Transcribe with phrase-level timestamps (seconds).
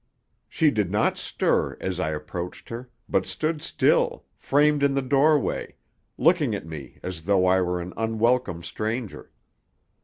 [0.49, 5.37] She did not stir as I approached her, but stood still, framed in the door
[5.37, 5.75] way,
[6.17, 9.29] looking at me as though I were an unwelcome stranger.